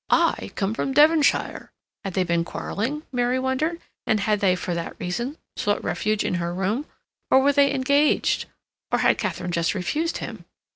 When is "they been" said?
2.15-2.43